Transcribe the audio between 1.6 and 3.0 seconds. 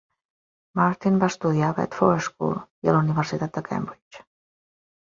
a Bedford School i a